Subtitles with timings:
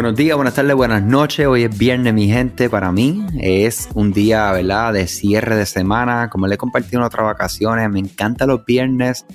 [0.00, 1.46] Buenos días, buenas tardes, buenas noches.
[1.46, 2.70] Hoy es viernes, mi gente.
[2.70, 6.30] Para mí es un día, ¿verdad?, de cierre de semana.
[6.30, 9.26] Como le he compartido en otras vacaciones, me encanta los viernes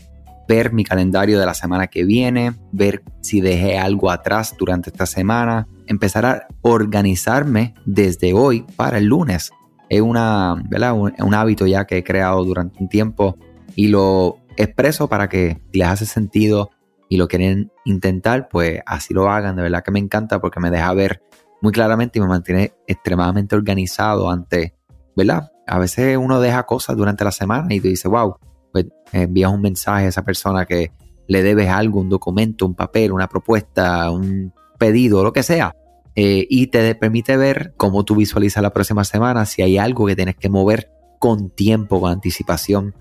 [0.47, 5.05] ver mi calendario de la semana que viene, ver si dejé algo atrás durante esta
[5.05, 9.51] semana, empezar a organizarme desde hoy para el lunes.
[9.87, 10.95] Es una, ¿verdad?
[10.95, 13.37] un hábito ya que he creado durante un tiempo
[13.75, 16.71] y lo expreso para que les hace sentido
[17.09, 19.55] y lo quieren intentar, pues así lo hagan.
[19.55, 21.21] De verdad que me encanta porque me deja ver
[21.61, 24.75] muy claramente y me mantiene extremadamente organizado ante,
[25.15, 25.51] ¿verdad?
[25.67, 28.37] A veces uno deja cosas durante la semana y te dice, wow,
[28.71, 30.91] pues envías un mensaje a esa persona que
[31.27, 35.75] le debes algo, un documento, un papel, una propuesta, un pedido, lo que sea.
[36.15, 40.15] Eh, y te permite ver cómo tú visualizas la próxima semana, si hay algo que
[40.15, 42.95] tienes que mover con tiempo, con anticipación,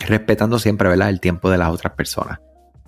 [0.00, 1.08] respetando siempre ¿verdad?
[1.08, 2.40] el tiempo de las otras personas.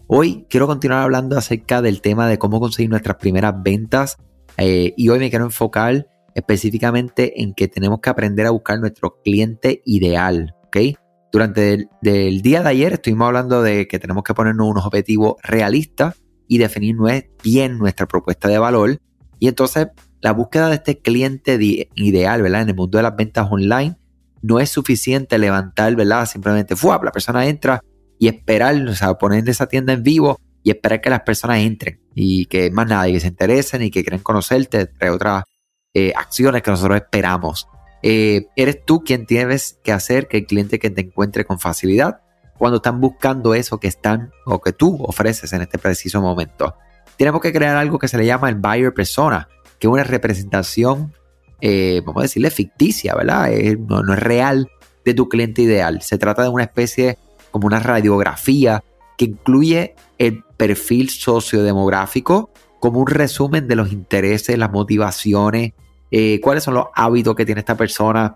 [0.07, 4.19] Hoy quiero continuar hablando acerca del tema de cómo conseguir nuestras primeras ventas
[4.59, 9.21] eh, y hoy me quiero enfocar específicamente en que tenemos que aprender a buscar nuestro
[9.23, 10.99] cliente ideal, ¿ok?
[11.33, 16.17] Durante el día de ayer estuvimos hablando de que tenemos que ponernos unos objetivos realistas
[16.47, 16.97] y definir
[17.43, 19.01] bien nuestra propuesta de valor
[19.39, 19.89] y entonces
[20.21, 21.59] la búsqueda de este cliente
[21.95, 22.63] ideal, ¿verdad?
[22.63, 23.97] En el mundo de las ventas online
[24.43, 26.27] no es suficiente levantar, ¿verdad?
[26.27, 27.01] Simplemente, ¡fua!
[27.03, 27.83] La persona entra,
[28.19, 32.01] y esperar, o sea, poner esa tienda en vivo y esperar que las personas entren
[32.15, 35.45] y que más nada, y que se interesen y que quieren conocerte, entre otras
[35.93, 37.69] eh, acciones que nosotros esperamos.
[38.03, 42.21] Eh, eres tú quien tienes que hacer que el cliente que te encuentre con facilidad
[42.59, 46.75] cuando están buscando eso que están o que tú ofreces en este preciso momento.
[47.17, 51.15] Tenemos que crear algo que se le llama el buyer persona, que es una representación,
[51.61, 53.51] eh, vamos a decirle, ficticia, ¿verdad?
[53.79, 54.69] no, no es real
[55.05, 56.03] de tu cliente ideal.
[56.03, 57.19] Se trata de una especie
[57.55, 58.83] como una radiografía
[59.17, 65.73] que incluye el perfil sociodemográfico como un resumen de los intereses, las motivaciones,
[66.11, 68.35] eh, cuáles son los hábitos que tiene esta persona,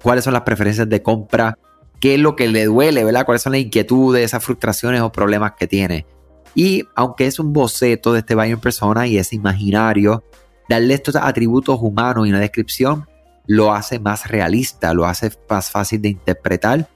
[0.00, 1.58] cuáles son las preferencias de compra,
[1.98, 3.26] qué es lo que le duele, ¿verdad?
[3.26, 6.06] Cuáles son las inquietudes, esas frustraciones o problemas que tiene.
[6.54, 10.22] Y aunque es un boceto de este baño persona y es imaginario,
[10.68, 13.08] darle estos atributos humanos y una descripción
[13.48, 16.88] lo hace más realista, lo hace más fácil de interpretar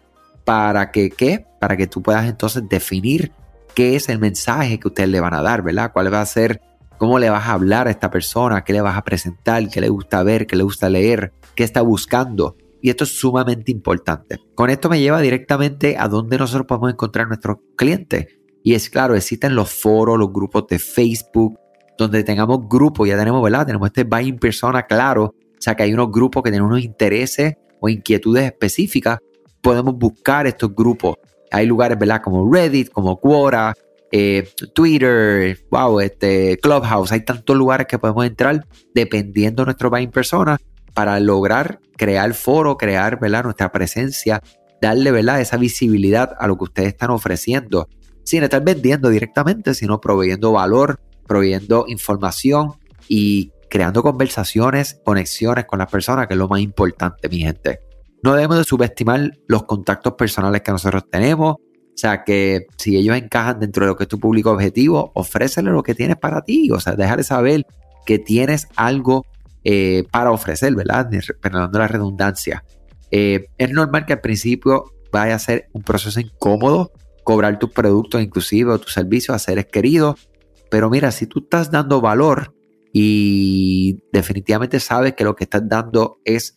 [0.44, 1.47] para que, ¿qué?
[1.58, 3.32] Para que tú puedas entonces definir
[3.74, 5.92] qué es el mensaje que ustedes le van a dar, ¿verdad?
[5.92, 6.60] ¿Cuál va a ser,
[6.98, 9.88] cómo le vas a hablar a esta persona, qué le vas a presentar, qué le
[9.88, 12.56] gusta ver, qué le gusta leer, qué está buscando?
[12.80, 14.38] Y esto es sumamente importante.
[14.54, 18.26] Con esto me lleva directamente a dónde nosotros podemos encontrar nuestros clientes.
[18.62, 21.58] Y es claro, existen los foros, los grupos de Facebook,
[21.96, 23.66] donde tengamos grupos, ya tenemos, ¿verdad?
[23.66, 27.54] Tenemos este buying persona claro, o sea que hay unos grupos que tienen unos intereses
[27.80, 29.18] o inquietudes específicas
[29.60, 31.16] podemos buscar estos grupos.
[31.50, 32.20] Hay lugares, ¿verdad?
[32.22, 33.74] Como Reddit, como Quora,
[34.10, 37.12] eh, Twitter, wow, este, Clubhouse.
[37.12, 40.58] Hay tantos lugares que podemos entrar dependiendo de nuestro buying persona
[40.94, 43.44] para lograr crear foro, crear, ¿verdad?
[43.44, 44.42] Nuestra presencia,
[44.80, 45.40] darle, ¿verdad?
[45.40, 47.88] Esa visibilidad a lo que ustedes están ofreciendo.
[48.24, 52.74] Sin estar vendiendo directamente, sino proveyendo valor, proveyendo información
[53.08, 57.80] y creando conversaciones, conexiones con las personas, que es lo más importante, mi gente.
[58.22, 61.54] No debemos de subestimar los contactos personales que nosotros tenemos.
[61.54, 65.70] O sea, que si ellos encajan dentro de lo que es tu público objetivo, ofrécele
[65.70, 66.70] lo que tienes para ti.
[66.70, 67.66] O sea, déjale saber
[68.06, 69.24] que tienes algo
[69.64, 71.10] eh, para ofrecer, ¿verdad?
[71.40, 72.64] Perdonando la redundancia.
[73.10, 76.92] Eh, es normal que al principio vaya a ser un proceso incómodo
[77.24, 80.28] cobrar tus productos, inclusive o tus servicios a seres queridos.
[80.70, 82.54] Pero mira, si tú estás dando valor
[82.92, 86.56] y definitivamente sabes que lo que estás dando es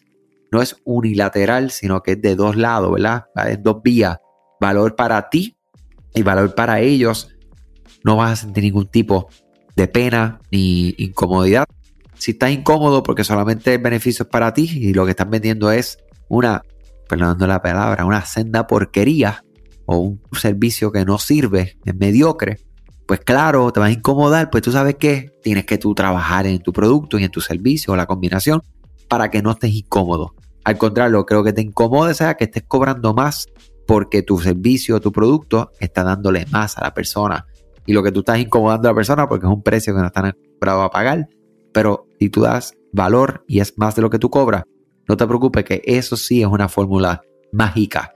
[0.52, 3.26] no es unilateral, sino que es de dos lados, ¿verdad?
[3.48, 4.18] Es dos vías.
[4.60, 5.58] Valor para ti
[6.14, 7.30] y valor para ellos.
[8.04, 9.30] No vas a sentir ningún tipo
[9.76, 11.66] de pena ni incomodidad.
[12.16, 15.72] Si estás incómodo porque solamente el beneficio es para ti y lo que estás vendiendo
[15.72, 15.98] es
[16.28, 16.62] una,
[17.08, 19.44] perdonando la palabra, una senda porquería
[19.86, 22.60] o un servicio que no sirve, es mediocre,
[23.08, 26.60] pues claro, te vas a incomodar, pues tú sabes que tienes que tú trabajar en
[26.60, 28.62] tu producto y en tu servicio o la combinación
[29.08, 30.36] para que no estés incómodo.
[30.64, 33.48] Al contrario, creo que te incomode sea que estés cobrando más
[33.88, 37.48] porque tu servicio o tu producto está dándole más a la persona.
[37.86, 40.08] Y lo que tú estás incomodando a la persona porque es un precio que no
[40.08, 41.28] están acostumbrados a pagar.
[41.74, 44.64] Pero si tú das valor y es más de lo que tú cobras,
[45.08, 47.22] no te preocupes que eso sí es una fórmula
[47.52, 48.14] mágica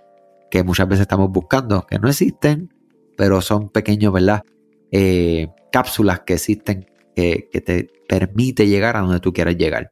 [0.52, 2.74] que muchas veces estamos buscando, que no existen,
[3.18, 4.44] pero son pequeños, ¿verdad?
[4.92, 9.92] Eh, cápsulas que existen que, que te permite llegar a donde tú quieras llegar.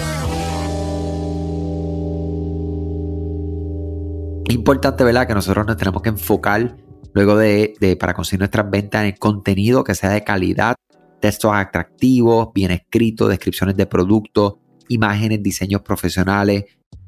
[4.51, 5.25] Importante, ¿verdad?
[5.27, 6.75] Que nosotros nos tenemos que enfocar
[7.13, 10.75] luego de, para conseguir nuestras ventas en el contenido que sea de calidad,
[11.21, 14.55] textos atractivos, bien escritos, descripciones de productos,
[14.89, 16.65] imágenes, diseños profesionales,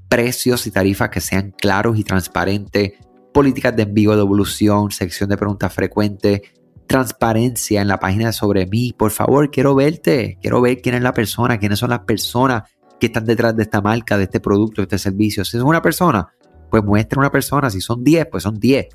[0.08, 2.94] precios y tarifas que sean claros y transparentes,
[3.34, 6.42] políticas de envío de evolución, sección de preguntas frecuentes,
[6.88, 8.94] transparencia en la página sobre mí.
[8.98, 12.64] Por favor, quiero verte, quiero ver quién es la persona, quiénes son las personas
[13.02, 15.44] que están detrás de esta marca, de este producto, de este servicio.
[15.44, 16.30] Si es una persona,
[16.74, 17.70] pues muestra una persona.
[17.70, 18.88] Si son 10, pues son 10.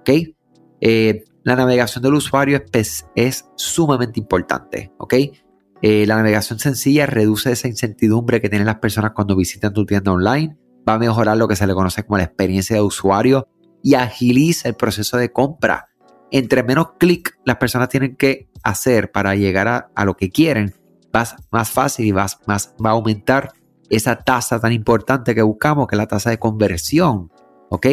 [0.00, 0.10] ¿Ok?
[0.82, 4.92] Eh, la navegación del usuario es, es sumamente importante.
[4.98, 5.14] ¿Ok?
[5.80, 10.12] Eh, la navegación sencilla reduce esa incertidumbre que tienen las personas cuando visitan tu tienda
[10.12, 10.58] online.
[10.86, 13.48] Va a mejorar lo que se le conoce como la experiencia de usuario
[13.82, 15.88] y agiliza el proceso de compra
[16.32, 20.74] entre menos clic las personas tienen que hacer para llegar a, lo que quieren,
[21.14, 23.52] va más fácil y va a aumentar
[23.90, 27.30] esa tasa tan importante que buscamos, que es la tasa de conversión.
[27.70, 27.86] ¿Ok?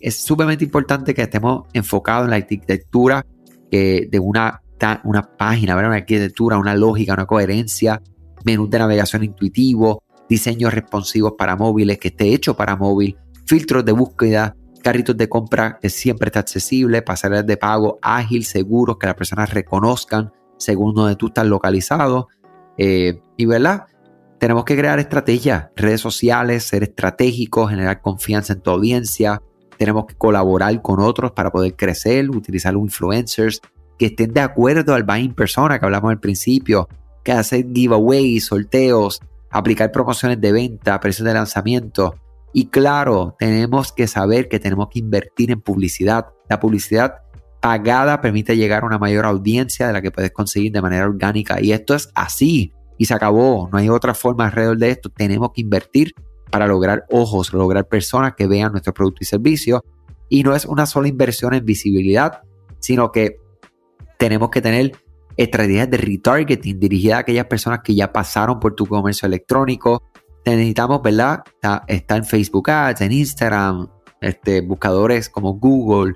[0.00, 3.24] Es sumamente importante que estemos enfocados en la arquitectura
[3.70, 4.60] de una,
[5.04, 8.02] una página, una arquitectura, una lógica, una coherencia,
[8.44, 13.92] menú de navegación intuitivo, diseños responsivos para móviles que esté hecho para móvil, filtros de
[13.92, 19.14] búsqueda carritos de compra que siempre está accesible, pasarelas de pago ágil, seguros, que las
[19.14, 22.28] personas reconozcan según donde tú estás localizado.
[22.76, 23.86] Eh, y verdad,
[24.42, 29.40] tenemos que crear estrategias, redes sociales, ser estratégicos, generar confianza en tu audiencia.
[29.78, 33.60] Tenemos que colaborar con otros para poder crecer, utilizar influencers
[33.96, 36.88] que estén de acuerdo al buying persona que hablamos al principio,
[37.22, 42.16] que hacer giveaways, sorteos, aplicar promociones de venta, precios de lanzamiento.
[42.52, 46.30] Y claro, tenemos que saber que tenemos que invertir en publicidad.
[46.48, 47.18] La publicidad
[47.60, 51.60] pagada permite llegar a una mayor audiencia de la que puedes conseguir de manera orgánica.
[51.60, 52.72] Y esto es así.
[52.98, 53.68] Y se acabó.
[53.72, 55.08] No hay otra forma alrededor de esto.
[55.08, 56.14] Tenemos que invertir
[56.50, 59.84] para lograr ojos, lograr personas que vean nuestro producto y servicio.
[60.28, 62.40] Y no es una sola inversión en visibilidad,
[62.78, 63.36] sino que
[64.18, 64.92] tenemos que tener
[65.36, 70.02] estrategias de retargeting dirigidas a aquellas personas que ya pasaron por tu comercio electrónico,
[70.44, 71.42] necesitamos, ¿verdad?
[71.86, 73.88] Está, en Facebook Ads, en Instagram,
[74.20, 76.14] este, buscadores como Google.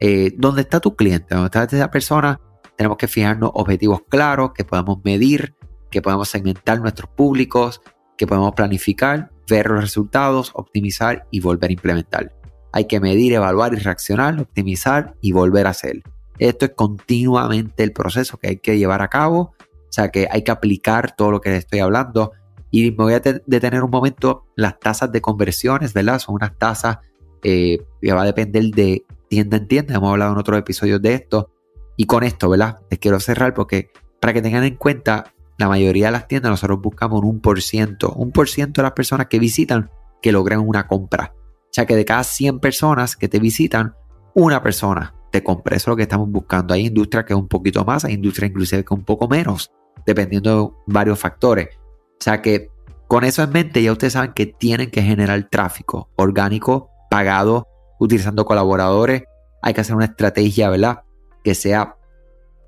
[0.00, 1.34] Eh, ¿Dónde está tu cliente?
[1.34, 2.40] ¿Dónde está esa persona?
[2.76, 5.54] Tenemos que fijarnos objetivos claros, que podamos medir,
[5.90, 7.80] que podamos segmentar nuestros públicos,
[8.16, 12.34] que podamos planificar, ver los resultados, optimizar y volver a implementar.
[12.72, 16.02] Hay que medir, evaluar y reaccionar, optimizar y volver a hacer.
[16.38, 19.54] Esto es continuamente el proceso que hay que llevar a cabo.
[19.70, 22.32] O sea que hay que aplicar todo lo que estoy hablando
[22.70, 26.18] y me voy a detener un momento, las tasas de conversiones, ¿verdad?
[26.18, 26.98] Son unas tasas
[27.42, 29.94] eh, que va a depender de tienda en tienda.
[29.94, 31.50] Hemos hablado en otros episodios de esto.
[31.96, 32.80] Y con esto, ¿verdad?
[32.90, 33.90] Les quiero cerrar porque
[34.20, 38.12] para que tengan en cuenta, la mayoría de las tiendas nosotros buscamos un por ciento,
[38.12, 39.90] un por ciento de las personas que visitan
[40.22, 41.34] que logren una compra.
[41.34, 43.94] O sea que de cada 100 personas que te visitan,
[44.34, 45.76] una persona te compra.
[45.76, 46.74] Eso es lo que estamos buscando.
[46.74, 49.72] Hay industria que es un poquito más, hay industria inclusive que un poco menos,
[50.06, 51.68] dependiendo de varios factores.
[51.76, 52.70] O sea que
[53.08, 57.66] con eso en mente ya ustedes saben que tienen que generar tráfico orgánico, pagado,
[57.98, 59.24] utilizando colaboradores.
[59.60, 61.02] Hay que hacer una estrategia, ¿verdad?
[61.42, 61.96] Que sea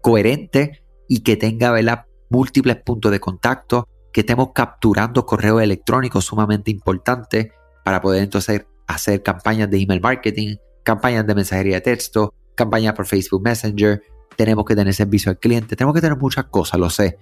[0.03, 2.07] coherente y que tenga, ¿verdad?
[2.31, 7.49] Múltiples puntos de contacto, que estemos capturando correos electrónicos sumamente importantes
[7.85, 13.07] para poder entonces hacer campañas de email marketing, campañas de mensajería de texto, campañas por
[13.07, 14.03] Facebook Messenger.
[14.37, 17.19] Tenemos que tener servicio al cliente, tenemos que tener muchas cosas, lo sé,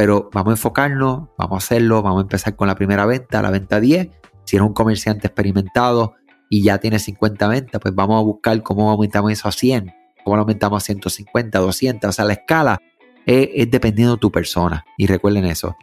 [0.00, 3.50] pero vamos a enfocarnos, vamos a hacerlo, vamos a empezar con la primera venta, la
[3.50, 4.08] venta 10.
[4.44, 6.14] Si eres un comerciante experimentado
[6.48, 9.92] y ya tienes 50 ventas, pues vamos a buscar cómo aumentamos eso a 100,
[10.24, 12.08] cómo lo aumentamos a 150, 200.
[12.08, 12.80] O sea, la escala
[13.26, 14.84] es, dependiendo de tu persona.
[14.96, 15.76] Y recuerden eso,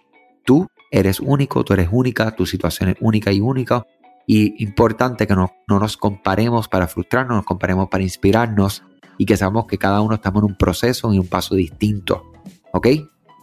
[0.45, 3.85] tú eres único, tú eres única, tu situación es única y única.
[4.25, 8.83] Y importante que no, no nos comparemos para frustrarnos, nos comparemos para inspirarnos
[9.17, 12.23] y que sabemos que cada uno estamos en un proceso y un paso distinto.
[12.73, 12.87] ¿Ok?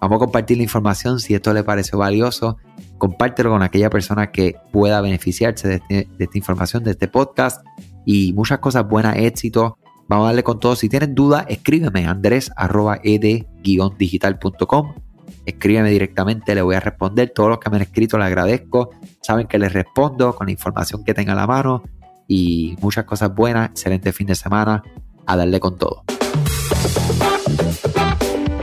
[0.00, 1.18] Vamos a compartir la información.
[1.18, 2.58] Si esto le pareció valioso,
[2.98, 7.64] compártelo con aquella persona que pueda beneficiarse este, de, esta información, de este podcast
[8.04, 9.78] y muchas cosas buenas, éxito.
[10.08, 10.76] Vamos a darle con todo.
[10.76, 14.94] Si tienen dudas, escríbeme andres.ed-digital.com.
[15.46, 17.32] Escríbeme directamente, le voy a responder.
[17.34, 18.90] Todos los que me han escrito les agradezco.
[19.22, 21.82] Saben que les respondo con la información que tenga a la mano
[22.28, 23.70] y muchas cosas buenas.
[23.70, 24.82] Excelente fin de semana.
[25.26, 26.04] A darle con todo.